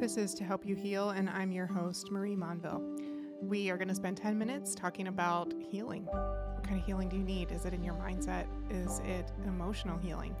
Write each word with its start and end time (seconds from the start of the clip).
This 0.00 0.16
is 0.16 0.32
To 0.36 0.44
Help 0.44 0.64
You 0.64 0.74
Heal, 0.74 1.10
and 1.10 1.28
I'm 1.28 1.52
your 1.52 1.66
host, 1.66 2.10
Marie 2.10 2.34
Monville. 2.34 2.82
We 3.42 3.68
are 3.68 3.76
going 3.76 3.88
to 3.88 3.94
spend 3.94 4.16
10 4.16 4.38
minutes 4.38 4.74
talking 4.74 5.08
about 5.08 5.52
healing. 5.70 6.06
What 6.06 6.64
kind 6.64 6.80
of 6.80 6.86
healing 6.86 7.10
do 7.10 7.18
you 7.18 7.22
need? 7.22 7.52
Is 7.52 7.66
it 7.66 7.74
in 7.74 7.84
your 7.84 7.92
mindset? 7.92 8.46
Is 8.70 9.00
it 9.00 9.30
emotional 9.44 9.98
healing? 9.98 10.34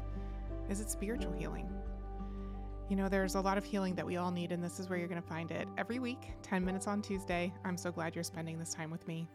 Is 0.70 0.80
it 0.80 0.88
spiritual 0.88 1.34
healing? 1.34 1.68
You 2.88 2.96
know, 2.96 3.10
there's 3.10 3.34
a 3.34 3.40
lot 3.42 3.58
of 3.58 3.64
healing 3.66 3.94
that 3.96 4.06
we 4.06 4.16
all 4.16 4.30
need, 4.30 4.50
and 4.50 4.64
this 4.64 4.80
is 4.80 4.88
where 4.88 4.98
you're 4.98 5.08
going 5.08 5.20
to 5.20 5.28
find 5.28 5.50
it 5.50 5.68
every 5.76 5.98
week, 5.98 6.32
10 6.40 6.64
minutes 6.64 6.86
on 6.86 7.02
Tuesday. 7.02 7.52
I'm 7.62 7.76
so 7.76 7.92
glad 7.92 8.14
you're 8.14 8.24
spending 8.24 8.58
this 8.58 8.72
time 8.72 8.90
with 8.90 9.06
me. 9.06 9.28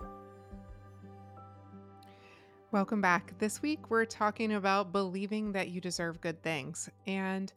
Welcome 2.72 3.00
back. 3.00 3.38
This 3.38 3.62
week, 3.62 3.92
we're 3.92 4.06
talking 4.06 4.54
about 4.54 4.92
believing 4.92 5.52
that 5.52 5.68
you 5.70 5.80
deserve 5.80 6.20
good 6.20 6.42
things. 6.42 6.90
And 7.06 7.54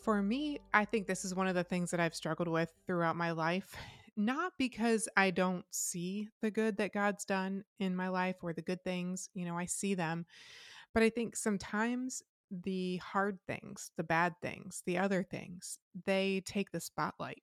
for 0.00 0.22
me, 0.22 0.60
I 0.72 0.84
think 0.84 1.06
this 1.06 1.24
is 1.24 1.34
one 1.34 1.46
of 1.46 1.54
the 1.54 1.64
things 1.64 1.90
that 1.90 2.00
I've 2.00 2.14
struggled 2.14 2.48
with 2.48 2.72
throughout 2.86 3.16
my 3.16 3.32
life. 3.32 3.74
Not 4.16 4.52
because 4.58 5.08
I 5.16 5.30
don't 5.30 5.64
see 5.70 6.28
the 6.42 6.50
good 6.50 6.76
that 6.76 6.92
God's 6.92 7.24
done 7.24 7.64
in 7.78 7.96
my 7.96 8.08
life 8.08 8.36
or 8.42 8.52
the 8.52 8.62
good 8.62 8.82
things, 8.84 9.30
you 9.34 9.46
know, 9.46 9.56
I 9.56 9.66
see 9.66 9.94
them. 9.94 10.26
But 10.92 11.02
I 11.02 11.10
think 11.10 11.36
sometimes 11.36 12.22
the 12.50 12.96
hard 12.96 13.38
things, 13.46 13.92
the 13.96 14.02
bad 14.02 14.34
things, 14.42 14.82
the 14.84 14.98
other 14.98 15.22
things, 15.22 15.78
they 16.04 16.42
take 16.44 16.72
the 16.72 16.80
spotlight. 16.80 17.42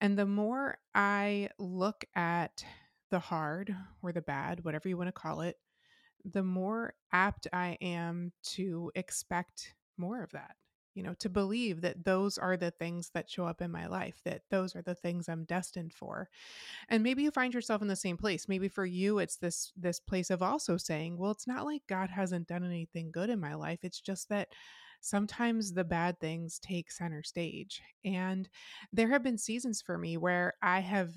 And 0.00 0.16
the 0.16 0.26
more 0.26 0.78
I 0.94 1.48
look 1.58 2.04
at 2.14 2.62
the 3.10 3.18
hard 3.18 3.74
or 4.02 4.12
the 4.12 4.22
bad, 4.22 4.64
whatever 4.64 4.88
you 4.88 4.96
want 4.96 5.08
to 5.08 5.12
call 5.12 5.40
it, 5.40 5.56
the 6.24 6.42
more 6.42 6.94
apt 7.12 7.48
I 7.52 7.78
am 7.80 8.32
to 8.54 8.92
expect 8.94 9.74
more 9.96 10.22
of 10.22 10.30
that 10.32 10.54
you 10.98 11.04
know 11.04 11.14
to 11.20 11.28
believe 11.28 11.80
that 11.80 12.04
those 12.04 12.38
are 12.38 12.56
the 12.56 12.72
things 12.72 13.10
that 13.14 13.30
show 13.30 13.44
up 13.44 13.62
in 13.62 13.70
my 13.70 13.86
life 13.86 14.20
that 14.24 14.42
those 14.50 14.74
are 14.74 14.82
the 14.82 14.96
things 14.96 15.28
i'm 15.28 15.44
destined 15.44 15.92
for. 15.92 16.28
And 16.88 17.04
maybe 17.04 17.22
you 17.22 17.30
find 17.30 17.54
yourself 17.54 17.82
in 17.82 17.88
the 17.88 17.94
same 17.94 18.16
place. 18.16 18.48
Maybe 18.48 18.68
for 18.68 18.84
you 18.84 19.20
it's 19.20 19.36
this 19.36 19.72
this 19.76 20.00
place 20.00 20.30
of 20.30 20.42
also 20.42 20.76
saying 20.76 21.16
well 21.16 21.30
it's 21.30 21.46
not 21.46 21.64
like 21.64 21.82
god 21.88 22.10
hasn't 22.10 22.48
done 22.48 22.64
anything 22.64 23.12
good 23.12 23.30
in 23.30 23.38
my 23.38 23.54
life. 23.54 23.78
It's 23.82 24.00
just 24.00 24.28
that 24.30 24.48
sometimes 25.00 25.72
the 25.72 25.84
bad 25.84 26.18
things 26.18 26.58
take 26.58 26.90
center 26.90 27.22
stage. 27.22 27.80
And 28.04 28.48
there 28.92 29.08
have 29.10 29.22
been 29.22 29.38
seasons 29.38 29.80
for 29.80 29.96
me 29.96 30.16
where 30.16 30.54
i 30.62 30.80
have 30.80 31.12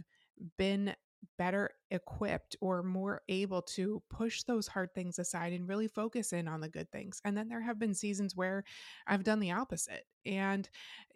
been 0.59 0.93
better 1.37 1.71
equipped 1.89 2.55
or 2.61 2.83
more 2.83 3.21
able 3.29 3.61
to 3.61 4.01
push 4.09 4.43
those 4.43 4.67
hard 4.67 4.93
things 4.93 5.19
aside 5.19 5.53
and 5.53 5.67
really 5.67 5.87
focus 5.87 6.33
in 6.33 6.47
on 6.47 6.61
the 6.61 6.69
good 6.69 6.91
things. 6.91 7.21
And 7.23 7.37
then 7.37 7.47
there 7.47 7.61
have 7.61 7.79
been 7.79 7.93
seasons 7.93 8.35
where 8.35 8.63
I've 9.07 9.23
done 9.23 9.39
the 9.39 9.51
opposite. 9.51 10.05
And 10.25 10.69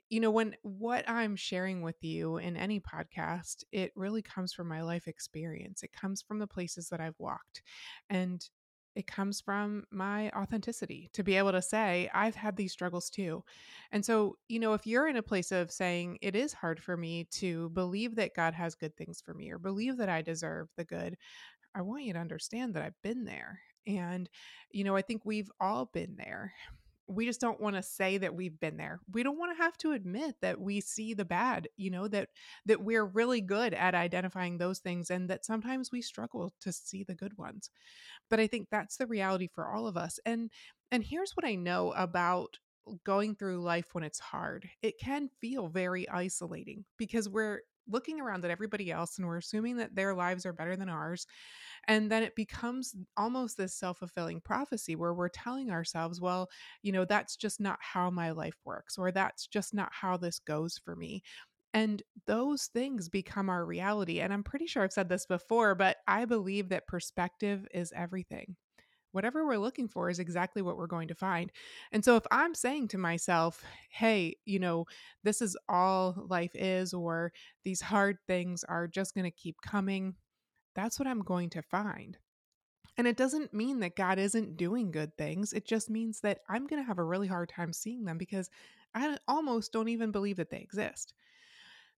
you 0.10 0.20
know, 0.20 0.30
when 0.32 0.56
what 0.62 1.10
I'm 1.10 1.36
sharing 1.36 1.82
with 1.82 2.04
you 2.04 2.38
in 2.38 2.56
any 2.56 2.80
podcast, 2.80 3.64
it 3.72 3.92
really 3.96 4.22
comes 4.22 4.54
from 4.54 4.68
my 4.68 4.82
life 4.82 5.08
experience. 5.08 5.82
It 5.82 5.94
comes 5.94 6.22
from 6.22 6.40
the 6.40 6.48
places 6.48 6.90
that 6.90 7.02
I've 7.02 7.20
walked. 7.20 7.64
And 8.10 8.48
it 8.96 9.08
comes 9.08 9.42
from 9.42 9.84
my 9.92 10.30
authenticity 10.32 11.10
to 11.14 11.24
be 11.24 11.36
able 11.36 11.52
to 11.52 11.62
say, 11.62 12.10
I've 12.14 12.36
had 12.36 12.56
these 12.56 12.72
struggles 12.72 13.10
too. 13.10 13.44
And 13.92 14.04
so, 14.04 14.38
you 14.48 14.60
know, 14.60 14.74
if 14.74 14.88
you're 14.88 15.08
in 15.08 15.18
a 15.18 15.22
place 15.24 15.52
of 15.52 15.72
saying, 15.72 16.18
it 16.22 16.36
is 16.36 16.54
hard 16.54 16.82
for 16.82 16.96
me 16.96 17.26
to 17.32 17.70
believe 17.70 18.16
that 18.16 18.36
God 18.36 18.54
has 18.54 18.76
good 18.76 18.96
things 18.96 19.22
for 19.22 19.34
me 19.34 19.52
or 19.52 19.60
believe 19.60 19.98
that 19.98 20.10
I 20.10 20.22
deserve 20.22 20.70
the 20.78 20.86
good, 20.86 21.18
I 21.76 21.82
want 21.82 22.04
you 22.04 22.14
to 22.14 22.20
understand 22.20 22.74
that 22.74 22.84
I've 22.84 23.02
been 23.04 23.26
there. 23.26 23.60
And, 23.86 24.30
you 24.72 24.84
know, 24.84 24.96
I 24.96 25.02
think 25.02 25.26
we've 25.26 25.52
all 25.60 25.90
been 25.94 26.16
there 26.18 26.54
we 27.08 27.26
just 27.26 27.42
don't 27.42 27.62
want 27.62 27.76
to 27.76 27.84
say 27.84 28.18
that 28.18 28.34
we've 28.34 28.60
been 28.60 28.78
there. 28.78 29.00
We 29.12 29.24
don't 29.24 29.38
want 29.38 29.56
to 29.56 29.64
have 29.64 29.78
to 29.80 29.92
admit 29.92 30.36
that 30.42 30.60
we 30.60 30.82
see 30.82 31.14
the 31.14 31.26
bad, 31.26 31.68
you 31.78 31.92
know, 31.92 32.08
that 32.08 32.30
that 32.66 32.82
we're 32.82 33.06
really 33.06 33.42
good 33.42 33.74
at 33.74 33.94
identifying 33.94 34.58
those 34.58 34.80
things 34.80 35.12
and 35.12 35.30
that 35.30 35.46
sometimes 35.46 35.92
we 35.92 36.02
struggle 36.02 36.54
to 36.62 36.72
see 36.72 37.04
the 37.04 37.16
good 37.16 37.38
ones. 37.38 37.70
But 38.30 38.40
I 38.40 38.48
think 38.48 38.70
that's 38.70 38.98
the 38.98 39.08
reality 39.08 39.48
for 39.54 39.68
all 39.68 39.88
of 39.88 39.98
us. 39.98 40.20
And 40.26 40.50
and 40.92 41.04
here's 41.04 41.34
what 41.34 41.46
I 41.46 41.56
know 41.56 41.92
about 41.92 42.58
going 43.04 43.36
through 43.36 43.62
life 43.62 43.88
when 43.94 44.04
it's 44.04 44.20
hard. 44.20 44.70
It 44.82 45.00
can 45.00 45.30
feel 45.42 45.68
very 45.68 46.08
isolating 46.10 46.86
because 46.98 47.28
we're 47.30 47.62
looking 47.88 48.20
around 48.20 48.46
at 48.46 48.52
everybody 48.52 48.92
else 48.92 49.18
and 49.18 49.28
we're 49.28 49.38
assuming 49.38 49.78
that 49.78 49.96
their 49.96 50.14
lives 50.14 50.46
are 50.46 50.54
better 50.54 50.76
than 50.76 50.90
ours. 50.90 51.28
And 51.88 52.12
then 52.12 52.24
it 52.24 52.36
becomes 52.36 52.96
almost 53.18 53.58
this 53.58 53.76
self 53.76 54.00
fulfilling 54.00 54.42
prophecy 54.42 54.96
where 54.96 55.14
we're 55.14 55.30
telling 55.30 55.70
ourselves, 55.72 56.22
well, 56.22 56.50
you 56.82 56.92
know, 56.92 57.06
that's 57.06 57.36
just 57.36 57.60
not 57.60 57.80
how 57.82 58.10
my 58.10 58.32
life 58.32 58.58
works, 58.66 58.98
or 58.98 59.12
that's 59.12 59.48
just 59.48 59.74
not 59.74 59.90
how 59.92 60.18
this 60.18 60.40
goes 60.40 60.80
for 60.84 60.96
me. 60.96 61.24
And 61.74 62.02
those 62.26 62.68
things 62.68 63.10
become 63.10 63.50
our 63.50 63.66
reality. 63.66 64.22
And 64.22 64.32
I'm 64.34 64.44
pretty 64.44 64.66
sure 64.68 64.84
I've 64.84 64.94
said 64.94 65.10
this 65.10 65.26
before, 65.26 65.76
but 65.76 65.98
I 66.08 66.26
believe 66.26 66.70
that 66.70 66.88
perspective 66.88 67.68
is 67.74 67.94
everything 67.96 68.56
whatever 69.16 69.46
we're 69.46 69.58
looking 69.58 69.88
for 69.88 70.10
is 70.10 70.20
exactly 70.20 70.62
what 70.62 70.78
we're 70.78 70.88
going 70.88 71.08
to 71.08 71.16
find. 71.16 71.52
And 71.94 72.04
so 72.04 72.18
if 72.18 72.24
I'm 72.32 72.54
saying 72.54 72.90
to 72.90 72.98
myself, 72.98 73.64
hey, 73.90 74.36
you 74.46 74.60
know, 74.60 74.86
this 75.24 75.42
is 75.42 75.58
all 75.70 76.26
life 76.30 76.52
is, 76.54 76.94
or 76.94 77.32
these 77.64 77.80
hard 77.80 78.18
things 78.28 78.66
are 78.66 78.88
just 78.88 79.16
going 79.16 79.24
to 79.24 79.32
keep 79.32 79.56
coming, 79.62 80.16
that's 80.76 81.00
what 81.00 81.08
I'm 81.08 81.22
going 81.22 81.50
to 81.52 81.62
find. 81.62 82.18
And 82.98 83.08
it 83.08 83.18
doesn't 83.18 83.54
mean 83.54 83.80
that 83.80 83.96
God 83.96 84.20
isn't 84.20 84.58
doing 84.58 84.92
good 84.92 85.18
things. 85.18 85.54
It 85.54 85.66
just 85.66 85.90
means 85.90 86.20
that 86.22 86.40
I'm 86.50 86.68
going 86.68 86.82
to 86.82 86.88
have 86.88 87.00
a 87.00 87.04
really 87.04 87.28
hard 87.28 87.50
time 87.50 87.72
seeing 87.72 88.04
them 88.04 88.18
because 88.18 88.50
I 88.94 89.18
almost 89.28 89.72
don't 89.72 89.90
even 89.90 90.12
believe 90.12 90.38
that 90.38 90.50
they 90.50 90.60
exist. 90.60 91.14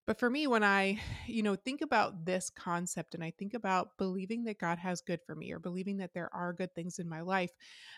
But 0.07 0.19
for 0.19 0.29
me, 0.29 0.47
when 0.47 0.63
I, 0.63 1.01
you 1.27 1.43
know, 1.43 1.57
think 1.57 1.81
about 1.81 2.25
this 2.25 2.49
concept 2.49 3.13
and 3.13 3.21
I 3.21 3.33
think 3.37 3.53
about 3.53 3.97
believing 3.97 4.45
that 4.45 4.57
God 4.57 4.77
has 4.77 5.01
good 5.01 5.19
for 5.21 5.35
me 5.35 5.51
or 5.51 5.59
believing 5.59 5.97
that 5.97 6.13
there 6.13 6.33
are 6.33 6.53
good 6.53 6.73
things 6.73 6.97
in 6.97 7.09
my 7.09 7.19
life, 7.19 7.51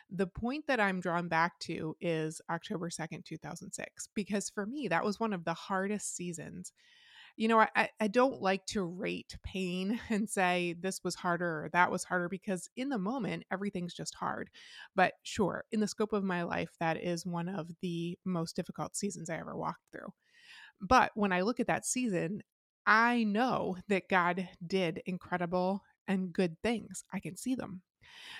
the 0.09 0.25
point 0.25 0.66
that 0.66 0.80
I'm 0.80 1.02
drawn 1.02 1.28
back 1.28 1.59
to 1.62 1.96
is 2.02 2.42
October 2.50 2.90
2nd, 2.90 3.25
2006. 3.25 4.09
Because 4.16 4.50
for 4.50 4.66
me, 4.66 4.88
that 4.88 5.06
was 5.06 5.20
one 5.20 5.34
of 5.34 5.46
the 5.46 5.53
hardest 5.53 6.16
seasons. 6.16 6.74
You 7.38 7.47
know, 7.47 7.59
I, 7.75 7.90
I 8.00 8.08
don't 8.08 8.41
like 8.41 8.66
to 8.68 8.84
rate 8.84 9.38
pain 9.44 10.00
and 10.09 10.28
say 10.28 10.76
this 10.80 11.03
was 11.03 11.14
harder 11.14 11.66
or 11.66 11.70
that 11.74 11.91
was 11.91 12.06
harder 12.06 12.28
because 12.28 12.72
in 12.76 12.90
the 12.90 12.97
moment, 12.97 13.44
everything's 13.52 13.94
just 13.94 14.16
hard. 14.16 14.50
But 14.96 15.14
sure, 15.22 15.64
in 15.72 15.80
the 15.80 15.88
scope 15.88 16.14
of 16.14 16.24
my 16.24 16.41
life, 16.41 16.72
that 16.80 16.97
is 16.97 17.24
one 17.24 17.50
of 17.50 17.70
the 17.84 18.18
most 18.26 18.56
difficult 18.56 18.96
seasons 18.96 19.30
I 19.30 19.38
ever 19.38 19.56
walked 19.56 19.84
through. 19.91 20.12
But 20.81 21.12
when 21.16 21.31
I 21.31 21.41
look 21.41 21.59
at 21.59 21.67
that 21.67 21.85
season, 21.85 22.44
I 22.85 23.23
know 23.23 23.78
that 23.88 24.09
God 24.09 24.47
did 24.66 25.01
incredible 25.06 25.84
and 26.07 26.34
good 26.34 26.57
things. 26.63 27.03
I 27.13 27.19
can 27.19 27.35
see 27.35 27.56
them. 27.56 27.81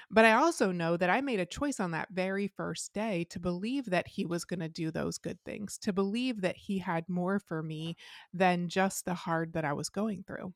But 0.10 0.26
I 0.26 0.34
also 0.34 0.72
know 0.72 0.98
that 0.98 1.10
I 1.10 1.22
made 1.22 1.40
a 1.40 1.46
choice 1.46 1.80
on 1.80 1.92
that 1.92 2.10
very 2.12 2.48
first 2.48 2.94
day 2.94 3.26
to 3.30 3.40
believe 3.40 3.86
that 3.86 4.08
He 4.08 4.26
was 4.26 4.46
going 4.46 4.60
to 4.62 4.70
do 4.70 4.90
those 4.90 5.18
good 5.18 5.38
things, 5.46 5.78
to 5.80 5.94
believe 5.94 6.42
that 6.42 6.58
He 6.58 6.80
had 6.80 7.08
more 7.08 7.40
for 7.40 7.62
me 7.62 7.96
than 8.34 8.70
just 8.70 9.06
the 9.06 9.14
hard 9.14 9.54
that 9.54 9.66
I 9.66 9.74
was 9.74 9.90
going 9.90 10.24
through. 10.26 10.54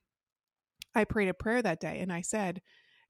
I 0.96 1.04
prayed 1.04 1.30
a 1.30 1.34
prayer 1.34 1.62
that 1.62 1.80
day 1.80 2.00
and 2.00 2.12
I 2.12 2.22
said, 2.22 2.62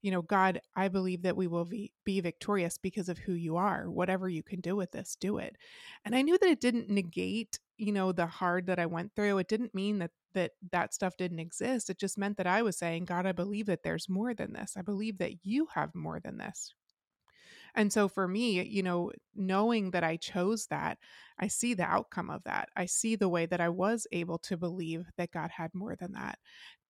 you 0.02 0.10
know, 0.10 0.20
God, 0.20 0.60
I 0.76 0.88
believe 0.88 1.22
that 1.22 1.36
we 1.36 1.46
will 1.46 1.64
be, 1.64 1.90
be 2.04 2.20
victorious 2.20 2.76
because 2.76 3.08
of 3.08 3.16
who 3.16 3.32
you 3.32 3.56
are. 3.56 3.90
Whatever 3.90 4.28
you 4.28 4.42
can 4.42 4.60
do 4.60 4.76
with 4.76 4.92
this, 4.92 5.16
do 5.18 5.38
it. 5.38 5.56
And 6.04 6.14
I 6.14 6.20
knew 6.20 6.36
that 6.36 6.48
it 6.48 6.60
didn't 6.60 6.90
negate, 6.90 7.58
you 7.76 7.92
know, 7.92 8.12
the 8.12 8.26
hard 8.26 8.66
that 8.66 8.78
I 8.78 8.86
went 8.86 9.14
through. 9.14 9.38
It 9.38 9.48
didn't 9.48 9.74
mean 9.74 9.98
that 9.98 10.10
that 10.34 10.52
that 10.72 10.94
stuff 10.94 11.16
didn't 11.16 11.38
exist. 11.40 11.90
It 11.90 11.98
just 11.98 12.18
meant 12.18 12.36
that 12.38 12.46
I 12.46 12.62
was 12.62 12.76
saying, 12.76 13.04
God, 13.04 13.26
I 13.26 13.32
believe 13.32 13.66
that 13.66 13.82
there's 13.82 14.08
more 14.08 14.34
than 14.34 14.52
this. 14.52 14.74
I 14.76 14.82
believe 14.82 15.18
that 15.18 15.44
you 15.44 15.68
have 15.74 15.94
more 15.94 16.20
than 16.20 16.38
this. 16.38 16.74
And 17.74 17.92
so 17.92 18.08
for 18.08 18.28
me, 18.28 18.62
you 18.62 18.82
know, 18.82 19.10
knowing 19.34 19.90
that 19.90 20.04
I 20.04 20.16
chose 20.16 20.66
that, 20.66 20.98
I 21.38 21.48
see 21.48 21.74
the 21.74 21.84
outcome 21.84 22.30
of 22.30 22.44
that. 22.44 22.68
I 22.76 22.86
see 22.86 23.16
the 23.16 23.28
way 23.28 23.46
that 23.46 23.60
I 23.60 23.68
was 23.68 24.06
able 24.12 24.38
to 24.38 24.56
believe 24.56 25.06
that 25.16 25.32
God 25.32 25.50
had 25.50 25.74
more 25.74 25.96
than 25.96 26.12
that, 26.12 26.38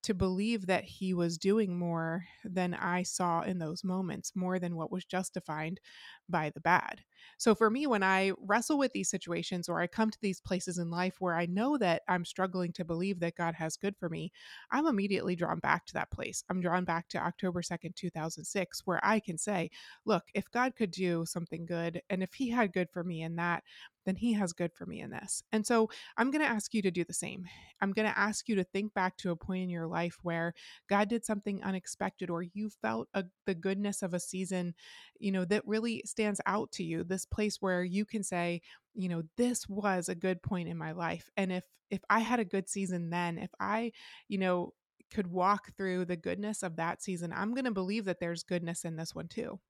to 0.02 0.12
believe 0.12 0.66
that 0.66 0.84
he 0.84 1.14
was 1.14 1.38
doing 1.38 1.78
more 1.78 2.26
than 2.44 2.74
I 2.74 3.04
saw 3.04 3.40
in 3.40 3.58
those 3.58 3.82
moments, 3.82 4.36
more 4.36 4.58
than 4.58 4.76
what 4.76 4.92
was 4.92 5.06
justified 5.06 5.80
by 6.28 6.50
the 6.50 6.60
bad. 6.60 7.00
So 7.38 7.54
for 7.54 7.70
me, 7.70 7.86
when 7.86 8.02
I 8.02 8.32
wrestle 8.38 8.76
with 8.76 8.92
these 8.92 9.08
situations 9.08 9.66
or 9.66 9.80
I 9.80 9.86
come 9.86 10.10
to 10.10 10.20
these 10.20 10.42
places 10.42 10.76
in 10.76 10.90
life 10.90 11.16
where 11.20 11.34
I 11.34 11.46
know 11.46 11.78
that 11.78 12.02
I'm 12.06 12.26
struggling 12.26 12.70
to 12.74 12.84
believe 12.84 13.18
that 13.20 13.36
God 13.36 13.54
has 13.54 13.78
good 13.78 13.96
for 13.96 14.10
me, 14.10 14.30
I'm 14.70 14.86
immediately 14.86 15.36
drawn 15.36 15.58
back 15.58 15.86
to 15.86 15.94
that 15.94 16.10
place. 16.10 16.44
I'm 16.50 16.60
drawn 16.60 16.84
back 16.84 17.08
to 17.08 17.18
October 17.18 17.62
2nd, 17.62 17.96
2006, 17.96 18.82
where 18.84 19.00
I 19.02 19.20
can 19.20 19.38
say, 19.38 19.70
look, 20.04 20.24
if 20.34 20.50
God 20.50 20.76
could 20.76 20.90
do 20.90 21.24
something 21.24 21.64
good 21.64 22.02
and 22.10 22.22
if 22.22 22.34
he 22.34 22.50
had 22.50 22.74
good 22.74 22.90
for 22.90 23.04
me 23.04 23.22
in 23.22 23.36
that, 23.36 23.64
then 24.04 24.16
He 24.16 24.34
has 24.34 24.52
good 24.52 24.72
for 24.72 24.86
me 24.86 25.00
in 25.00 25.10
this. 25.10 25.42
And 25.52 25.66
so 25.66 25.90
I'm 26.16 26.30
going 26.30 26.42
to 26.42 26.50
ask 26.50 26.74
you 26.74 26.82
to 26.82 26.90
do 26.90 27.04
the 27.04 27.12
same. 27.12 27.46
I'm 27.80 27.92
going 27.92 28.08
to 28.08 28.18
ask 28.18 28.48
you 28.48 28.56
to 28.56 28.64
think 28.64 28.94
back 28.94 29.16
to 29.18 29.30
a 29.30 29.36
point 29.36 29.62
in 29.62 29.70
your 29.70 29.86
life 29.86 30.18
where 30.22 30.54
God 30.88 31.08
did 31.08 31.24
something 31.24 31.62
unexpected 31.62 32.30
or 32.30 32.42
you 32.42 32.70
felt 32.70 33.08
a, 33.14 33.24
the 33.46 33.54
goodness 33.54 34.02
of 34.02 34.14
a 34.14 34.20
season, 34.20 34.74
you 35.18 35.32
know, 35.32 35.44
that 35.44 35.66
really 35.66 36.02
stands 36.06 36.40
out 36.46 36.72
to 36.72 36.84
you. 36.84 37.04
This 37.04 37.26
place 37.26 37.58
where 37.60 37.82
you 37.82 38.04
can 38.04 38.22
say, 38.22 38.62
you 38.94 39.08
know, 39.08 39.22
this 39.36 39.68
was 39.68 40.08
a 40.08 40.14
good 40.14 40.42
point 40.42 40.68
in 40.68 40.78
my 40.78 40.92
life. 40.92 41.30
And 41.36 41.52
if, 41.52 41.64
if 41.90 42.00
I 42.08 42.20
had 42.20 42.40
a 42.40 42.44
good 42.44 42.68
season 42.68 43.10
then, 43.10 43.38
if 43.38 43.50
I, 43.60 43.92
you 44.28 44.38
know, 44.38 44.72
could 45.12 45.26
walk 45.28 45.76
through 45.76 46.04
the 46.04 46.16
goodness 46.16 46.62
of 46.62 46.76
that 46.76 47.02
season, 47.02 47.32
I'm 47.32 47.54
going 47.54 47.66
to 47.66 47.70
believe 47.70 48.04
that 48.06 48.20
there's 48.20 48.42
goodness 48.42 48.84
in 48.84 48.96
this 48.96 49.14
one 49.14 49.28
too. 49.28 49.60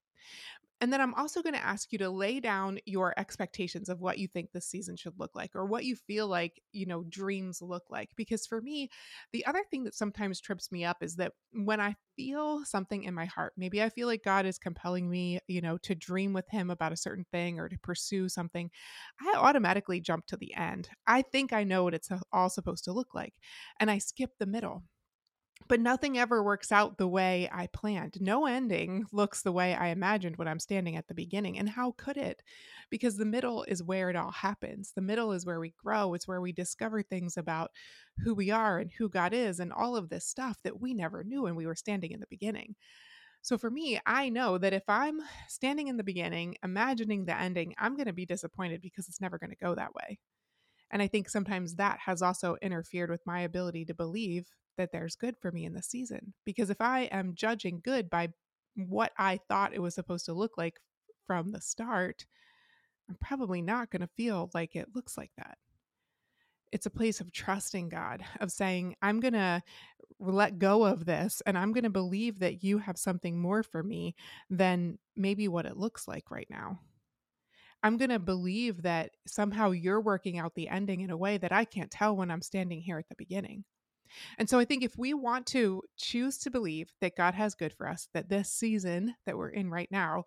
And 0.81 0.93
then 0.93 1.00
I'm 1.00 1.15
also 1.15 1.41
going 1.41 1.55
to 1.55 1.65
ask 1.65 1.93
you 1.93 1.99
to 2.00 2.11
lay 2.11 2.41
down 2.41 2.79
your 2.85 3.15
expectations 3.17 3.88
of 3.88 4.00
what 4.00 4.19
you 4.19 4.29
think 4.29 4.50
this 4.53 4.67
season 4.67 4.97
should 4.97 5.19
look 5.19 5.31
like 5.35 5.53
or 5.55 5.65
what 5.65 5.85
you 5.85 5.97
feel 5.97 6.26
like, 6.26 6.61
you 6.73 6.85
know, 6.85 7.05
dreams 7.09 7.62
look 7.62 7.85
like. 7.88 8.11
Because 8.17 8.47
for 8.47 8.61
me, 8.61 8.91
the 9.32 9.47
other 9.47 9.65
thing 9.71 9.85
that 9.85 9.94
sometimes 9.94 10.41
trips 10.41 10.71
me 10.73 10.85
up 10.85 10.99
is 11.00 11.17
that 11.17 11.32
when 11.53 11.81
I 11.81 11.94
feel 12.17 12.65
something 12.65 13.05
in 13.05 13.15
my 13.15 13.25
heart, 13.25 13.55
maybe 13.56 13.82
I 13.82 13.88
feel 13.88 14.06
like 14.06 14.25
God 14.25 14.47
is 14.47 14.59
compelling 14.59 15.09
me, 15.09 15.38
you 15.47 15.62
know, 15.62 15.79
to 15.79 15.94
dream 15.94 16.32
with 16.32 16.49
Him 16.50 16.71
about 16.71 16.93
a 16.93 16.99
certain 16.99 17.25
thing 17.32 17.59
or 17.59 17.69
to 17.69 17.79
pursue 17.79 18.29
something, 18.29 18.71
I 19.23 19.35
automatically 19.38 20.00
jump 20.00 20.26
to 20.26 20.37
the 20.37 20.55
end. 20.55 20.88
I 21.06 21.23
think 21.23 21.53
I 21.53 21.65
know 21.65 21.85
what 21.85 21.94
it's 21.94 22.11
all 22.32 22.50
supposed 22.50 22.85
to 22.85 22.93
look 22.93 23.15
like. 23.15 23.35
And 23.81 23.91
I 23.91 23.99
skip 23.99 24.32
the 24.38 24.47
middle 24.47 24.82
but 25.68 25.80
nothing 25.80 26.18
ever 26.18 26.42
works 26.42 26.70
out 26.72 26.98
the 26.98 27.08
way 27.08 27.48
I 27.52 27.68
planned. 27.68 28.20
No 28.20 28.46
ending 28.46 29.06
looks 29.12 29.42
the 29.42 29.52
way 29.52 29.74
I 29.74 29.88
imagined 29.88 30.36
when 30.36 30.48
I'm 30.48 30.60
standing 30.60 30.96
at 30.96 31.08
the 31.08 31.14
beginning. 31.14 31.58
And 31.58 31.68
how 31.68 31.92
could 31.96 32.16
it? 32.16 32.42
Because 32.90 33.16
the 33.16 33.24
middle 33.24 33.64
is 33.64 33.82
where 33.82 34.10
it 34.10 34.16
all 34.16 34.30
happens. 34.30 34.92
The 34.94 35.00
middle 35.00 35.32
is 35.32 35.46
where 35.46 35.60
we 35.60 35.74
grow, 35.82 36.14
it's 36.14 36.28
where 36.28 36.40
we 36.40 36.52
discover 36.52 37.02
things 37.02 37.36
about 37.36 37.70
who 38.18 38.34
we 38.34 38.50
are 38.50 38.78
and 38.78 38.90
who 38.90 39.08
God 39.08 39.32
is 39.32 39.58
and 39.58 39.72
all 39.72 39.96
of 39.96 40.08
this 40.08 40.26
stuff 40.26 40.58
that 40.64 40.80
we 40.80 40.92
never 40.92 41.24
knew 41.24 41.42
when 41.42 41.56
we 41.56 41.66
were 41.66 41.74
standing 41.74 42.12
in 42.12 42.20
the 42.20 42.26
beginning. 42.28 42.74
So 43.40 43.58
for 43.58 43.70
me, 43.70 44.00
I 44.06 44.30
know 44.30 44.56
that 44.58 44.72
if 44.72 44.84
I'm 44.88 45.20
standing 45.48 45.88
in 45.88 45.96
the 45.96 46.04
beginning, 46.04 46.56
imagining 46.62 47.24
the 47.24 47.38
ending, 47.38 47.74
I'm 47.78 47.94
going 47.94 48.06
to 48.06 48.12
be 48.12 48.26
disappointed 48.26 48.80
because 48.80 49.06
it's 49.08 49.20
never 49.20 49.38
going 49.38 49.50
to 49.50 49.56
go 49.56 49.74
that 49.74 49.94
way. 49.94 50.18
And 50.90 51.02
I 51.02 51.08
think 51.08 51.28
sometimes 51.28 51.74
that 51.74 51.98
has 52.00 52.22
also 52.22 52.56
interfered 52.62 53.10
with 53.10 53.26
my 53.26 53.40
ability 53.40 53.84
to 53.86 53.94
believe 53.94 54.46
that 54.76 54.93
there's 54.93 55.17
good 55.17 55.37
for 55.41 55.50
me 55.53 55.65
in 55.65 55.75
the 55.75 55.82
season. 55.82 56.35
Because 56.44 56.71
if 56.71 56.81
I 56.81 57.03
am 57.05 57.35
judging 57.35 57.81
good 57.82 58.11
by 58.11 58.29
what 58.76 59.12
I 59.19 59.41
thought 59.49 59.75
it 59.75 59.82
was 59.82 59.94
supposed 59.94 60.26
to 60.26 60.32
look 60.32 60.59
like 60.59 60.81
from 61.26 61.53
the 61.53 61.61
start, 61.61 62.26
I'm 63.09 63.17
probably 63.21 63.62
not 63.62 63.91
going 63.91 64.03
to 64.03 64.09
feel 64.17 64.50
like 64.55 64.76
it 64.76 64.94
looks 64.94 65.17
like 65.17 65.32
that. 65.37 65.59
It's 66.73 66.87
a 66.87 66.91
place 66.91 67.21
of 67.21 67.32
trusting 67.32 67.88
God, 67.88 68.25
of 68.41 68.50
saying, 68.50 68.97
I'm 69.00 69.21
going 69.21 69.35
to 69.35 69.62
let 70.19 70.59
go 70.59 70.85
of 70.85 71.05
this 71.05 71.43
and 71.47 71.56
I'm 71.56 71.73
going 71.73 71.85
to 71.85 71.91
believe 71.91 72.41
that 72.41 72.65
you 72.65 72.79
have 72.79 72.99
something 72.99 73.38
more 73.38 73.62
for 73.62 73.82
me 73.82 74.17
than 74.50 74.99
maybe 75.17 75.47
what 75.49 75.67
it 75.67 75.76
looks 75.76 76.09
like 76.09 76.31
right 76.31 76.49
now. 76.50 76.81
I'm 77.82 77.99
going 77.99 78.11
to 78.11 78.19
believe 78.19 78.82
that 78.82 79.11
somehow 79.26 79.73
you're 79.73 80.00
working 80.00 80.38
out 80.38 80.55
the 80.55 80.69
ending 80.69 81.03
in 81.03 81.11
a 81.11 81.17
way 81.17 81.37
that 81.37 81.53
I 81.53 81.65
can't 81.65 81.91
tell 81.91 82.17
when 82.17 82.31
I'm 82.31 82.43
standing 82.43 82.81
here 82.81 82.99
at 82.99 83.09
the 83.09 83.15
beginning. 83.17 83.65
And 84.38 84.48
so 84.48 84.58
I 84.58 84.64
think 84.64 84.82
if 84.82 84.96
we 84.96 85.14
want 85.14 85.46
to 85.48 85.82
choose 85.96 86.38
to 86.38 86.50
believe 86.50 86.92
that 87.00 87.16
God 87.16 87.34
has 87.34 87.54
good 87.54 87.72
for 87.72 87.88
us, 87.88 88.08
that 88.14 88.28
this 88.28 88.50
season 88.50 89.14
that 89.26 89.36
we're 89.36 89.48
in 89.48 89.70
right 89.70 89.90
now 89.90 90.24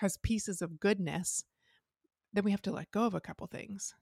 has 0.00 0.18
pieces 0.18 0.62
of 0.62 0.80
goodness, 0.80 1.44
then 2.32 2.44
we 2.44 2.50
have 2.50 2.62
to 2.62 2.72
let 2.72 2.90
go 2.90 3.04
of 3.04 3.14
a 3.14 3.20
couple 3.20 3.46
things. 3.46 3.94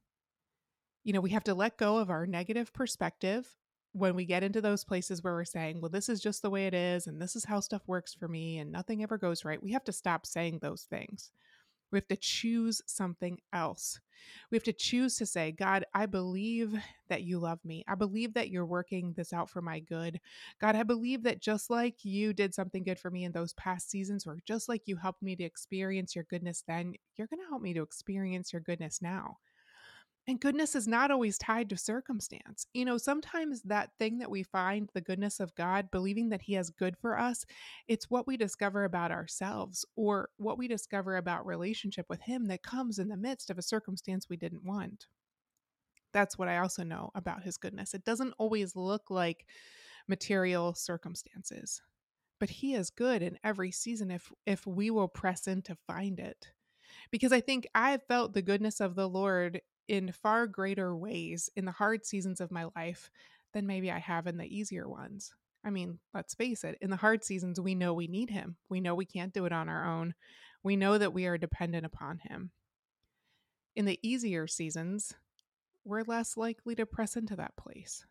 You 1.05 1.13
know, 1.13 1.21
we 1.21 1.31
have 1.31 1.45
to 1.45 1.55
let 1.55 1.79
go 1.79 1.99
of 1.99 2.11
our 2.11 2.27
negative 2.27 2.73
perspective 2.73 3.47
when 3.93 4.17
we 4.17 4.25
get 4.25 4.43
into 4.43 4.61
those 4.61 4.85
places 4.85 5.23
where 5.23 5.35
we're 5.35 5.45
saying, 5.45 5.81
well, 5.81 5.89
this 5.89 6.09
is 6.09 6.21
just 6.21 6.43
the 6.43 6.51
way 6.51 6.67
it 6.67 6.75
is, 6.75 7.07
and 7.07 7.23
this 7.23 7.37
is 7.37 7.45
how 7.45 7.61
stuff 7.61 7.83
works 7.87 8.13
for 8.13 8.27
me, 8.27 8.59
and 8.59 8.73
nothing 8.73 9.03
ever 9.03 9.17
goes 9.17 9.45
right. 9.45 9.63
We 9.63 9.73
have 9.73 9.85
to 9.85 9.93
stop 9.93 10.27
saying 10.27 10.59
those 10.59 10.83
things. 10.83 11.31
We 11.95 11.99
have 11.99 12.09
to 12.09 12.17
choose 12.17 12.83
something 12.87 13.39
else. 13.53 14.01
We 14.51 14.57
have 14.57 14.65
to 14.65 14.73
choose 14.73 15.17
to 15.19 15.27
say, 15.27 15.53
God, 15.53 15.85
I 15.95 16.07
believe 16.07 16.75
that 17.09 17.23
you 17.23 17.39
love 17.39 17.61
me. 17.65 17.85
I 17.87 17.95
believe 17.95 18.35
that 18.35 18.51
you're 18.51 18.67
working 18.67 19.13
this 19.17 19.33
out 19.33 19.49
for 19.49 19.63
my 19.63 19.79
good. 19.79 20.21
God, 20.61 20.75
I 20.75 20.83
believe 20.83 21.23
that 21.23 21.41
just 21.41 21.71
like 21.71 22.05
you 22.05 22.33
did 22.33 22.53
something 22.53 22.83
good 22.83 22.99
for 22.99 23.13
me 23.13 23.23
in 23.25 23.31
those 23.33 23.53
past 23.53 23.91
seasons, 23.91 24.27
or 24.27 24.39
just 24.45 24.69
like 24.69 24.83
you 24.87 24.97
helped 24.97 25.23
me 25.23 25.37
to 25.37 25.45
experience 25.45 26.17
your 26.17 26.25
goodness 26.25 26.65
then, 26.67 26.95
you're 27.15 27.29
going 27.29 27.41
to 27.41 27.49
help 27.49 27.63
me 27.63 27.75
to 27.75 27.83
experience 27.83 28.53
your 28.53 28.63
goodness 28.63 29.01
now. 29.01 29.37
And 30.27 30.41
goodness 30.41 30.75
is 30.75 30.89
not 30.89 31.11
always 31.11 31.37
tied 31.37 31.69
to 31.69 31.77
circumstance. 31.77 32.67
You 32.73 32.87
know, 32.87 32.97
sometimes 32.97 33.61
that 33.63 33.91
thing 33.99 34.19
that 34.19 34.31
we 34.31 34.43
find, 34.43 34.89
the 34.95 35.03
goodness 35.03 35.39
of 35.39 35.55
God, 35.55 35.91
believing 35.91 36.31
that 36.31 36.43
He 36.43 36.55
has 36.55 36.71
good 36.71 36.97
for 36.97 37.19
us, 37.19 37.45
it's 37.89 38.09
what 38.09 38.27
we 38.27 38.39
discover 38.39 38.85
about 38.85 39.13
ourselves 39.13 39.85
or 39.97 40.31
what 40.39 40.57
we 40.57 40.67
discover 40.67 41.17
about 41.17 41.45
relationship 41.45 42.07
with 42.09 42.23
Him 42.23 42.47
that 42.47 42.63
comes 42.63 42.99
in 42.99 43.09
the 43.09 43.19
midst 43.19 43.51
of 43.51 43.59
a 43.59 43.63
circumstance 43.63 44.27
we 44.29 44.39
didn't 44.39 44.65
want. 44.65 45.07
That's 46.15 46.39
what 46.39 46.49
I 46.49 46.59
also 46.59 46.85
know 46.85 47.11
about 47.15 47.43
His 47.43 47.59
goodness. 47.59 47.93
It 47.93 48.05
doesn't 48.05 48.35
always 48.39 48.75
look 48.75 49.11
like 49.11 49.45
material 50.09 50.73
circumstances, 50.73 51.83
but 52.41 52.49
He 52.49 52.75
is 52.75 52.89
good 52.89 53.21
in 53.21 53.39
every 53.45 53.73
season 53.73 54.11
if 54.11 54.33
if 54.47 54.67
we 54.67 54.91
will 54.91 55.09
press 55.09 55.47
in 55.47 55.61
to 55.63 55.77
find 55.87 56.19
it 56.19 56.47
because 57.11 57.33
I 57.33 57.41
think 57.41 57.67
I've 57.75 58.03
felt 58.05 58.33
the 58.33 58.43
goodness 58.43 58.81
of 58.81 58.95
the 58.95 59.09
Lord 59.09 59.61
in 59.89 60.13
far 60.13 60.47
greater 60.47 60.97
ways 60.97 61.51
in 61.57 61.65
the 61.65 61.73
hard 61.73 62.05
seasons 62.05 62.41
of 62.41 62.51
my 62.51 62.67
life 62.77 63.11
than 63.53 63.67
maybe 63.67 63.91
I 63.91 63.99
have 63.99 64.27
in 64.27 64.37
the 64.37 64.47
easier 64.47 64.89
ones. 64.89 65.33
I 65.65 65.71
mean, 65.71 65.99
let's 66.13 66.35
face 66.35 66.65
it, 66.65 66.77
in 66.81 66.91
the 66.91 66.97
hard 66.97 67.25
seasons, 67.25 67.61
we 67.61 67.75
know 67.75 67.95
we 67.95 68.07
need 68.07 68.31
Him. 68.31 68.57
We 68.69 68.81
know 68.81 68.95
we 68.95 69.07
can't 69.07 69.33
do 69.33 69.47
it 69.47 69.53
on 69.53 69.69
our 69.69 69.87
own. 69.87 70.15
We 70.63 70.77
know 70.77 70.99
that 70.99 71.15
we 71.15 71.27
are 71.27 71.39
dependent 71.39 71.87
upon 71.87 72.19
Him. 72.19 72.51
In 73.75 73.87
the 73.87 73.99
easier 74.03 74.47
seasons, 74.47 75.15
we're 75.85 76.03
less 76.03 76.37
likely 76.37 76.75
to 76.75 76.87
press 76.87 77.17
into 77.17 77.37
that 77.37 77.57
place. 77.57 78.05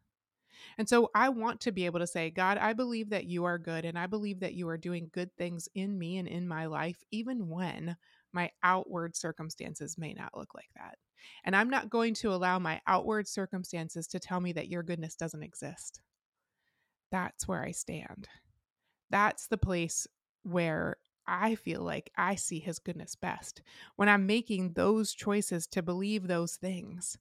And 0.77 0.87
so 0.87 1.09
I 1.13 1.29
want 1.29 1.61
to 1.61 1.71
be 1.71 1.85
able 1.85 1.99
to 1.99 2.07
say, 2.07 2.29
God, 2.29 2.57
I 2.57 2.73
believe 2.73 3.09
that 3.09 3.25
you 3.25 3.45
are 3.45 3.57
good 3.57 3.85
and 3.85 3.97
I 3.97 4.07
believe 4.07 4.39
that 4.39 4.53
you 4.53 4.67
are 4.69 4.77
doing 4.77 5.09
good 5.11 5.35
things 5.35 5.67
in 5.73 5.97
me 5.97 6.17
and 6.17 6.27
in 6.27 6.47
my 6.47 6.65
life, 6.65 7.03
even 7.11 7.49
when 7.49 7.97
my 8.33 8.51
outward 8.63 9.15
circumstances 9.15 9.97
may 9.97 10.13
not 10.13 10.35
look 10.35 10.53
like 10.53 10.69
that. 10.75 10.97
And 11.45 11.55
I'm 11.55 11.69
not 11.69 11.89
going 11.89 12.13
to 12.15 12.33
allow 12.33 12.59
my 12.59 12.81
outward 12.87 13.27
circumstances 13.27 14.07
to 14.07 14.19
tell 14.19 14.39
me 14.39 14.51
that 14.53 14.67
your 14.67 14.83
goodness 14.83 15.15
doesn't 15.15 15.43
exist. 15.43 16.01
That's 17.11 17.47
where 17.47 17.63
I 17.63 17.71
stand. 17.71 18.27
That's 19.09 19.47
the 19.47 19.57
place 19.57 20.07
where 20.43 20.97
I 21.27 21.55
feel 21.55 21.81
like 21.81 22.11
I 22.17 22.35
see 22.35 22.59
his 22.59 22.79
goodness 22.79 23.15
best 23.15 23.61
when 23.95 24.09
I'm 24.09 24.25
making 24.25 24.73
those 24.73 25.13
choices 25.13 25.67
to 25.67 25.81
believe 25.81 26.27
those 26.27 26.55
things. 26.55 27.17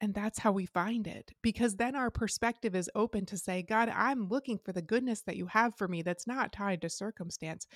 And 0.00 0.12
that's 0.12 0.40
how 0.40 0.52
we 0.52 0.66
find 0.66 1.06
it 1.06 1.32
because 1.40 1.76
then 1.76 1.94
our 1.94 2.10
perspective 2.10 2.74
is 2.74 2.90
open 2.94 3.24
to 3.26 3.38
say, 3.38 3.62
God, 3.62 3.88
I'm 3.88 4.28
looking 4.28 4.58
for 4.58 4.72
the 4.72 4.82
goodness 4.82 5.22
that 5.22 5.36
you 5.36 5.46
have 5.46 5.76
for 5.76 5.88
me 5.88 6.02
that's 6.02 6.26
not 6.26 6.52
tied 6.52 6.82
to 6.82 6.90
circumstance. 6.90 7.66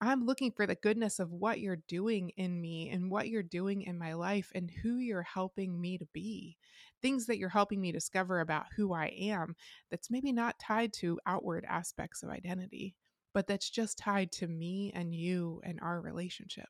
I'm 0.00 0.26
looking 0.26 0.50
for 0.50 0.66
the 0.66 0.74
goodness 0.74 1.20
of 1.20 1.30
what 1.30 1.60
you're 1.60 1.80
doing 1.88 2.30
in 2.36 2.60
me 2.60 2.90
and 2.90 3.10
what 3.10 3.28
you're 3.28 3.42
doing 3.42 3.82
in 3.82 3.98
my 3.98 4.14
life 4.14 4.50
and 4.54 4.70
who 4.82 4.96
you're 4.96 5.22
helping 5.22 5.80
me 5.80 5.96
to 5.98 6.06
be. 6.12 6.56
Things 7.00 7.26
that 7.26 7.38
you're 7.38 7.48
helping 7.48 7.80
me 7.80 7.92
discover 7.92 8.40
about 8.40 8.66
who 8.76 8.92
I 8.92 9.06
am 9.18 9.54
that's 9.90 10.10
maybe 10.10 10.32
not 10.32 10.58
tied 10.58 10.92
to 10.94 11.20
outward 11.24 11.64
aspects 11.68 12.22
of 12.22 12.30
identity, 12.30 12.94
but 13.32 13.46
that's 13.46 13.70
just 13.70 13.96
tied 13.96 14.32
to 14.32 14.48
me 14.48 14.92
and 14.94 15.14
you 15.14 15.60
and 15.64 15.78
our 15.80 16.00
relationship. 16.00 16.68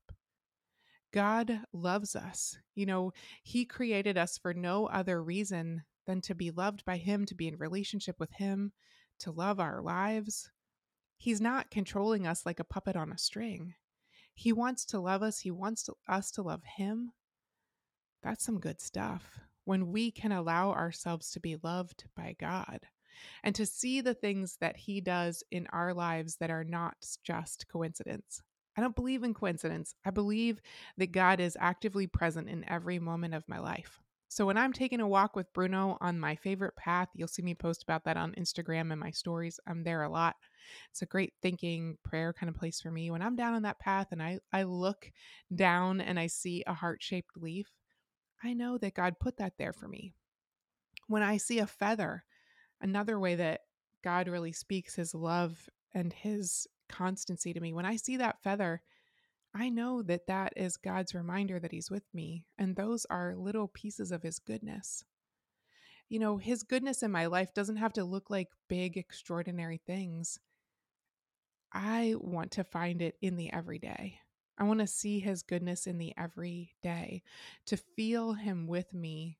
God 1.12 1.60
loves 1.72 2.14
us. 2.14 2.58
You 2.74 2.86
know, 2.86 3.12
He 3.42 3.64
created 3.64 4.16
us 4.16 4.38
for 4.38 4.54
no 4.54 4.86
other 4.86 5.22
reason 5.22 5.82
than 6.06 6.20
to 6.22 6.34
be 6.34 6.50
loved 6.50 6.84
by 6.84 6.96
Him, 6.96 7.26
to 7.26 7.34
be 7.34 7.48
in 7.48 7.56
relationship 7.56 8.16
with 8.18 8.32
Him, 8.32 8.72
to 9.20 9.30
love 9.30 9.60
our 9.60 9.82
lives. 9.82 10.50
He's 11.16 11.40
not 11.40 11.70
controlling 11.70 12.26
us 12.26 12.46
like 12.46 12.60
a 12.60 12.64
puppet 12.64 12.96
on 12.96 13.12
a 13.12 13.18
string. 13.18 13.74
He 14.34 14.52
wants 14.52 14.84
to 14.86 15.00
love 15.00 15.22
us, 15.22 15.40
He 15.40 15.50
wants 15.50 15.82
to, 15.84 15.94
us 16.08 16.30
to 16.32 16.42
love 16.42 16.62
Him. 16.76 17.12
That's 18.22 18.44
some 18.44 18.60
good 18.60 18.80
stuff 18.80 19.40
when 19.64 19.92
we 19.92 20.10
can 20.10 20.32
allow 20.32 20.72
ourselves 20.72 21.30
to 21.30 21.40
be 21.40 21.56
loved 21.62 22.04
by 22.16 22.34
God 22.38 22.80
and 23.42 23.54
to 23.54 23.66
see 23.66 24.00
the 24.00 24.14
things 24.14 24.56
that 24.60 24.76
He 24.76 25.00
does 25.00 25.44
in 25.50 25.66
our 25.72 25.92
lives 25.92 26.36
that 26.36 26.50
are 26.50 26.64
not 26.64 26.96
just 27.22 27.66
coincidence. 27.68 28.42
I 28.76 28.80
don't 28.80 28.96
believe 28.96 29.24
in 29.24 29.34
coincidence. 29.34 29.94
I 30.04 30.10
believe 30.10 30.60
that 30.96 31.12
God 31.12 31.40
is 31.40 31.56
actively 31.60 32.06
present 32.06 32.48
in 32.48 32.68
every 32.68 32.98
moment 32.98 33.34
of 33.34 33.48
my 33.48 33.58
life. 33.58 34.00
So 34.28 34.46
when 34.46 34.56
I'm 34.56 34.72
taking 34.72 35.00
a 35.00 35.08
walk 35.08 35.34
with 35.34 35.52
Bruno 35.52 35.98
on 36.00 36.20
my 36.20 36.36
favorite 36.36 36.76
path, 36.76 37.08
you'll 37.14 37.26
see 37.26 37.42
me 37.42 37.52
post 37.52 37.82
about 37.82 38.04
that 38.04 38.16
on 38.16 38.32
Instagram 38.38 38.92
and 38.92 39.00
my 39.00 39.10
stories. 39.10 39.58
I'm 39.66 39.82
there 39.82 40.04
a 40.04 40.08
lot. 40.08 40.36
It's 40.92 41.02
a 41.02 41.06
great 41.06 41.32
thinking 41.42 41.98
prayer 42.04 42.32
kind 42.32 42.48
of 42.48 42.54
place 42.54 42.80
for 42.80 42.92
me. 42.92 43.10
When 43.10 43.22
I'm 43.22 43.34
down 43.34 43.54
on 43.54 43.62
that 43.62 43.80
path 43.80 44.12
and 44.12 44.22
I, 44.22 44.38
I 44.52 44.62
look 44.62 45.10
down 45.52 46.00
and 46.00 46.18
I 46.18 46.28
see 46.28 46.62
a 46.64 46.72
heart 46.72 47.02
shaped 47.02 47.36
leaf, 47.36 47.66
I 48.44 48.52
know 48.54 48.78
that 48.78 48.94
God 48.94 49.18
put 49.18 49.36
that 49.38 49.54
there 49.58 49.72
for 49.72 49.88
me. 49.88 50.12
When 51.08 51.24
I 51.24 51.36
see 51.36 51.58
a 51.58 51.66
feather, 51.66 52.22
another 52.80 53.18
way 53.18 53.34
that 53.34 53.62
God 54.04 54.28
really 54.28 54.52
speaks 54.52 54.94
his 54.94 55.12
love 55.12 55.68
and 55.92 56.12
his 56.12 56.68
constancy 56.90 57.54
to 57.54 57.60
me, 57.60 57.72
when 57.72 57.86
I 57.86 57.96
see 57.96 58.18
that 58.18 58.42
feather, 58.42 58.82
I 59.54 59.68
know 59.68 60.02
that 60.02 60.26
that 60.26 60.52
is 60.56 60.76
God's 60.76 61.14
reminder 61.14 61.58
that 61.58 61.72
He's 61.72 61.90
with 61.90 62.04
me. 62.12 62.44
And 62.58 62.76
those 62.76 63.06
are 63.06 63.34
little 63.36 63.68
pieces 63.68 64.12
of 64.12 64.22
His 64.22 64.38
goodness. 64.38 65.04
You 66.08 66.18
know, 66.18 66.36
His 66.36 66.62
goodness 66.62 67.02
in 67.02 67.10
my 67.10 67.26
life 67.26 67.54
doesn't 67.54 67.76
have 67.76 67.92
to 67.94 68.04
look 68.04 68.30
like 68.30 68.48
big, 68.68 68.96
extraordinary 68.96 69.80
things. 69.86 70.38
I 71.72 72.14
want 72.18 72.50
to 72.52 72.64
find 72.64 73.00
it 73.00 73.16
in 73.22 73.36
the 73.36 73.52
everyday. 73.52 74.18
I 74.58 74.64
want 74.64 74.80
to 74.80 74.86
see 74.86 75.20
His 75.20 75.42
goodness 75.42 75.86
in 75.86 75.98
the 75.98 76.12
everyday, 76.18 77.22
to 77.66 77.76
feel 77.76 78.34
Him 78.34 78.66
with 78.66 78.92
me, 78.92 79.38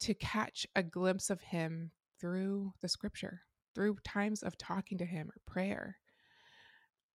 to 0.00 0.14
catch 0.14 0.66
a 0.76 0.82
glimpse 0.82 1.28
of 1.28 1.40
Him 1.40 1.90
through 2.20 2.72
the 2.80 2.88
scripture, 2.88 3.42
through 3.74 3.96
times 4.04 4.42
of 4.42 4.56
talking 4.56 4.98
to 4.98 5.04
Him 5.04 5.28
or 5.28 5.40
prayer. 5.50 5.96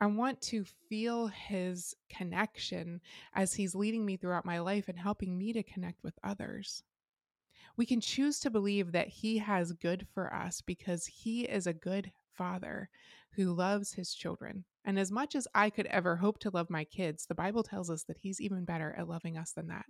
I 0.02 0.08
want 0.08 0.42
to 0.42 0.66
feel 0.90 1.28
his 1.28 1.96
connection 2.10 3.02
as 3.36 3.54
he's 3.54 3.76
leading 3.76 4.04
me 4.04 4.18
throughout 4.18 4.46
my 4.46 4.58
life 4.58 4.90
and 4.90 4.98
helping 4.98 5.38
me 5.38 5.54
to 5.54 5.62
connect 5.62 6.04
with 6.04 6.18
others. 6.24 6.82
We 7.78 7.86
can 7.86 8.02
choose 8.02 8.40
to 8.40 8.50
believe 8.50 8.94
that 8.94 9.08
he 9.08 9.38
has 9.38 9.74
good 9.74 10.08
for 10.12 10.34
us 10.34 10.62
because 10.62 11.06
he 11.06 11.44
is 11.44 11.68
a 11.68 11.74
good 11.74 12.12
father 12.34 12.90
who 13.36 13.54
loves 13.54 13.94
his 13.94 14.16
children. 14.16 14.66
And 14.84 14.98
as 14.98 15.12
much 15.12 15.36
as 15.36 15.48
I 15.54 15.70
could 15.70 15.86
ever 15.86 16.16
hope 16.16 16.40
to 16.40 16.50
love 16.50 16.72
my 16.72 16.84
kids, 16.84 17.28
the 17.28 17.36
Bible 17.36 17.62
tells 17.62 17.92
us 17.92 18.04
that 18.06 18.18
he's 18.18 18.42
even 18.42 18.66
better 18.66 18.96
at 18.98 19.08
loving 19.08 19.38
us 19.38 19.52
than 19.52 19.68
that. 19.68 19.86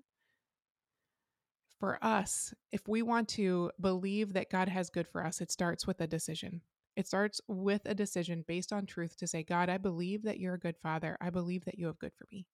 For 1.80 1.98
us, 2.04 2.54
if 2.74 2.86
we 2.86 3.02
want 3.02 3.30
to 3.30 3.72
believe 3.80 4.34
that 4.34 4.52
God 4.52 4.68
has 4.68 4.90
good 4.90 5.08
for 5.08 5.26
us, 5.26 5.40
it 5.40 5.52
starts 5.52 5.88
with 5.88 6.02
a 6.02 6.06
decision. 6.06 6.62
It 6.96 7.08
starts 7.08 7.40
with 7.48 7.82
a 7.86 7.96
decision 7.96 8.44
based 8.48 8.74
on 8.74 8.86
truth 8.86 9.16
to 9.18 9.28
say, 9.28 9.44
God, 9.44 9.70
I 9.70 9.78
believe 9.78 10.24
that 10.24 10.40
you're 10.40 10.56
a 10.56 10.60
good 10.60 10.78
father. 10.78 11.18
I 11.22 11.30
believe 11.30 11.66
that 11.66 11.80
you 11.80 11.88
have 11.88 12.00
good 12.00 12.14
for 12.18 12.26
me. 12.32 12.46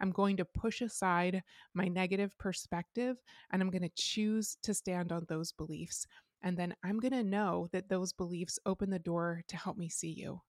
I'm 0.00 0.10
going 0.10 0.36
to 0.36 0.44
push 0.44 0.82
aside 0.82 1.42
my 1.74 1.88
negative 1.88 2.36
perspective 2.38 3.16
and 3.50 3.62
I'm 3.62 3.70
going 3.70 3.82
to 3.82 3.90
choose 3.94 4.58
to 4.62 4.74
stand 4.74 5.12
on 5.12 5.24
those 5.28 5.52
beliefs. 5.52 6.06
And 6.42 6.56
then 6.56 6.74
I'm 6.84 6.98
going 6.98 7.12
to 7.12 7.22
know 7.22 7.68
that 7.72 7.88
those 7.88 8.12
beliefs 8.12 8.58
open 8.66 8.90
the 8.90 8.98
door 8.98 9.42
to 9.48 9.56
help 9.56 9.78
me 9.78 9.88
see 9.88 10.10
you. 10.10 10.42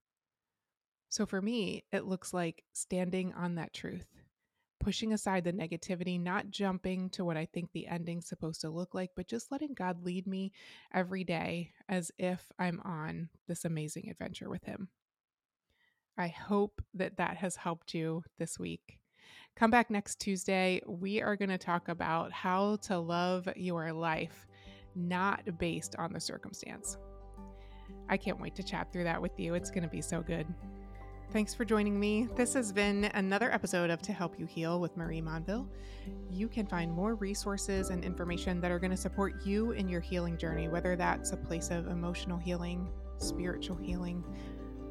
So 1.09 1.25
for 1.25 1.41
me, 1.41 1.85
it 1.93 2.05
looks 2.05 2.33
like 2.33 2.63
standing 2.73 3.33
on 3.33 3.55
that 3.55 3.73
truth 3.73 4.07
pushing 4.79 5.13
aside 5.13 5.43
the 5.43 5.53
negativity, 5.53 6.19
not 6.19 6.49
jumping 6.49 7.09
to 7.11 7.25
what 7.25 7.37
I 7.37 7.45
think 7.45 7.71
the 7.71 7.87
ending's 7.87 8.27
supposed 8.27 8.61
to 8.61 8.69
look 8.69 8.93
like, 8.93 9.11
but 9.15 9.27
just 9.27 9.51
letting 9.51 9.73
God 9.73 10.03
lead 10.03 10.27
me 10.27 10.51
every 10.93 11.23
day 11.23 11.71
as 11.89 12.11
if 12.17 12.45
I'm 12.59 12.81
on 12.83 13.29
this 13.47 13.65
amazing 13.65 14.09
adventure 14.09 14.49
with 14.49 14.63
Him. 14.63 14.89
I 16.17 16.29
hope 16.29 16.81
that 16.93 17.17
that 17.17 17.37
has 17.37 17.55
helped 17.55 17.93
you 17.93 18.23
this 18.39 18.57
week. 18.57 18.99
Come 19.55 19.71
back 19.71 19.89
next 19.89 20.19
Tuesday. 20.19 20.81
We 20.87 21.21
are 21.21 21.35
going 21.35 21.49
to 21.49 21.57
talk 21.57 21.89
about 21.89 22.31
how 22.31 22.77
to 22.83 22.97
love 22.97 23.47
your 23.55 23.91
life, 23.91 24.47
not 24.95 25.59
based 25.59 25.95
on 25.97 26.13
the 26.13 26.19
circumstance. 26.19 26.97
I 28.09 28.17
can't 28.17 28.39
wait 28.39 28.55
to 28.55 28.63
chat 28.63 28.91
through 28.91 29.03
that 29.05 29.21
with 29.21 29.39
you. 29.39 29.53
It's 29.53 29.69
going 29.71 29.83
to 29.83 29.89
be 29.89 30.01
so 30.01 30.21
good. 30.21 30.47
Thanks 31.33 31.53
for 31.53 31.65
joining 31.65 31.99
me. 31.99 32.29
This 32.37 32.53
has 32.53 32.71
been 32.71 33.11
another 33.13 33.51
episode 33.51 33.89
of 33.89 34.01
To 34.03 34.13
Help 34.13 34.39
You 34.39 34.45
Heal 34.45 34.79
with 34.79 34.95
Marie 34.95 35.19
Monville. 35.19 35.67
You 36.31 36.47
can 36.47 36.65
find 36.65 36.89
more 36.89 37.15
resources 37.15 37.89
and 37.89 38.05
information 38.05 38.61
that 38.61 38.71
are 38.71 38.79
going 38.79 38.91
to 38.91 38.97
support 38.97 39.45
you 39.45 39.71
in 39.71 39.89
your 39.89 39.99
healing 39.99 40.37
journey, 40.37 40.69
whether 40.69 40.95
that's 40.95 41.33
a 41.33 41.37
place 41.37 41.69
of 41.69 41.87
emotional 41.87 42.37
healing, 42.37 42.89
spiritual 43.17 43.75
healing, 43.75 44.23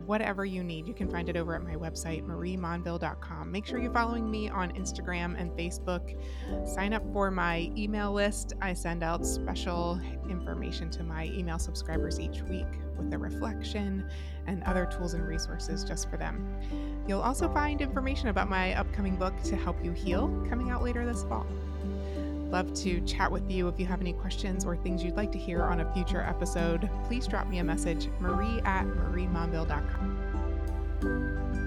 whatever 0.06 0.44
you 0.44 0.62
need. 0.62 0.86
You 0.86 0.94
can 0.94 1.10
find 1.10 1.28
it 1.28 1.36
over 1.36 1.54
at 1.54 1.62
my 1.62 1.74
website, 1.74 2.24
mariemonville.com. 2.24 3.50
Make 3.50 3.66
sure 3.66 3.78
you're 3.78 3.92
following 3.92 4.30
me 4.30 4.48
on 4.48 4.70
Instagram 4.72 5.38
and 5.40 5.50
Facebook. 5.52 6.16
Sign 6.66 6.92
up 6.92 7.02
for 7.12 7.30
my 7.30 7.70
email 7.76 8.12
list. 8.12 8.54
I 8.60 8.72
send 8.72 9.02
out 9.02 9.26
special 9.26 10.00
information 10.28 10.90
to 10.90 11.02
my 11.02 11.26
email 11.26 11.58
subscribers 11.58 12.20
each 12.20 12.42
week 12.42 12.66
with 12.96 13.12
a 13.12 13.18
reflection 13.18 14.08
and 14.46 14.62
other 14.64 14.86
tools 14.86 15.14
and 15.14 15.26
resources 15.26 15.84
just 15.84 16.08
for 16.08 16.16
them. 16.16 16.56
You'll 17.06 17.20
also 17.20 17.52
find 17.52 17.80
information 17.80 18.28
about 18.28 18.48
my 18.48 18.74
upcoming 18.74 19.16
book 19.16 19.34
to 19.44 19.56
help 19.56 19.84
you 19.84 19.92
heal 19.92 20.28
coming 20.48 20.70
out 20.70 20.82
later 20.82 21.04
this 21.04 21.24
fall. 21.24 21.46
Love 22.50 22.72
to 22.74 23.00
chat 23.02 23.30
with 23.30 23.50
you 23.50 23.68
if 23.68 23.78
you 23.80 23.86
have 23.86 24.00
any 24.00 24.12
questions 24.12 24.64
or 24.64 24.76
things 24.76 25.02
you'd 25.02 25.16
like 25.16 25.32
to 25.32 25.38
hear 25.38 25.62
on 25.62 25.80
a 25.80 25.92
future 25.92 26.22
episode. 26.22 26.88
Please 27.04 27.26
drop 27.26 27.48
me 27.48 27.58
a 27.58 27.64
message, 27.64 28.08
marie 28.20 28.60
at 28.64 28.86
mariemonville.com. 28.86 31.65